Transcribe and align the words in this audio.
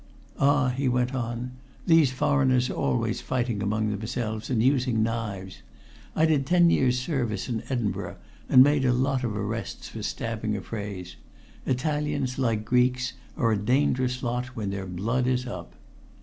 "Ah," 0.39 0.69
he 0.69 0.87
went 0.87 1.13
on, 1.13 1.51
"these 1.85 2.11
foreigners 2.11 2.71
are 2.71 2.73
always 2.73 3.21
fighting 3.21 3.61
among 3.61 3.91
themselves 3.91 4.49
and 4.49 4.63
using 4.63 5.03
knives. 5.03 5.61
I 6.15 6.25
did 6.25 6.47
ten 6.47 6.71
years' 6.71 6.97
service 6.97 7.47
in 7.47 7.61
Edinburgh 7.69 8.15
and 8.49 8.63
made 8.63 8.83
lots 8.83 9.23
of 9.23 9.37
arrests 9.37 9.89
for 9.89 10.01
stabbing 10.01 10.57
affrays. 10.57 11.17
Italians, 11.67 12.39
like 12.39 12.65
Greeks, 12.65 13.13
are 13.37 13.51
a 13.51 13.57
dangerous 13.57 14.23
lot 14.23 14.55
when 14.55 14.71
their 14.71 14.87
blood 14.87 15.27
is 15.27 15.45
up." 15.45 15.75